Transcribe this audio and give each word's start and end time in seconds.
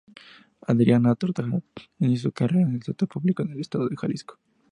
Adriana 0.65 1.13
Tortajada 1.13 1.61
inició 1.99 2.29
su 2.29 2.31
carrera 2.31 2.63
en 2.67 2.73
el 2.73 2.81
sector 2.81 3.07
público 3.07 3.43
en 3.43 3.51
el 3.51 3.59
estado 3.59 3.87
de 3.87 3.95
Jalisco. 3.95 4.39